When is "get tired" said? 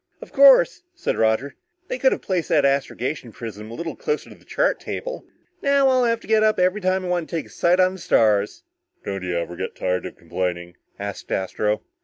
9.55-10.07